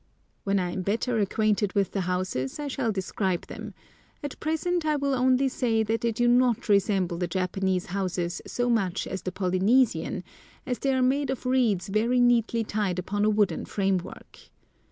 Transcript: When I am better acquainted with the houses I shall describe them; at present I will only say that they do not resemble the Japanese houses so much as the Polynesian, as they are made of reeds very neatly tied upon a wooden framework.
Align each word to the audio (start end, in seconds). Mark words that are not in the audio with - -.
When 0.45 0.57
I 0.57 0.71
am 0.71 0.81
better 0.81 1.19
acquainted 1.19 1.73
with 1.73 1.91
the 1.91 2.01
houses 2.01 2.57
I 2.59 2.67
shall 2.69 2.91
describe 2.91 3.45
them; 3.45 3.75
at 4.23 4.39
present 4.39 4.83
I 4.83 4.95
will 4.95 5.13
only 5.13 5.47
say 5.47 5.83
that 5.83 6.01
they 6.01 6.11
do 6.11 6.27
not 6.27 6.67
resemble 6.67 7.19
the 7.19 7.27
Japanese 7.27 7.85
houses 7.85 8.41
so 8.47 8.67
much 8.67 9.05
as 9.05 9.21
the 9.21 9.31
Polynesian, 9.31 10.23
as 10.65 10.79
they 10.79 10.91
are 10.95 11.03
made 11.03 11.29
of 11.29 11.45
reeds 11.45 11.85
very 11.87 12.19
neatly 12.19 12.63
tied 12.63 12.97
upon 12.97 13.25
a 13.25 13.29
wooden 13.29 13.63
framework. 13.65 14.39